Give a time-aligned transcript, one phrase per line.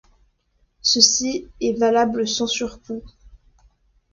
[0.81, 3.03] Ceci est valable sans surcoût.